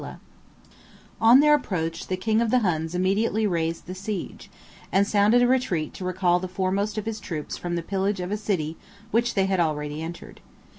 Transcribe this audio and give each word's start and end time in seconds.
]On 1.21 1.41
their 1.41 1.53
approach 1.53 2.07
the 2.07 2.17
king 2.17 2.41
of 2.41 2.49
the 2.49 2.57
Huns 2.61 2.95
immediately 2.95 3.45
raised 3.45 3.85
the 3.85 3.93
siege, 3.93 4.49
and 4.91 5.07
sounded 5.07 5.43
a 5.43 5.47
retreat 5.47 5.93
to 5.93 6.03
recall 6.03 6.39
the 6.39 6.47
foremost 6.47 6.97
of 6.97 7.05
his 7.05 7.19
troops 7.19 7.55
from 7.55 7.75
the 7.75 7.83
pillage 7.83 8.19
of 8.19 8.31
a 8.31 8.35
city 8.37 8.77
which 9.11 9.35
they 9.35 9.45
had 9.45 9.59
already 9.59 10.01
entered. 10.01 10.39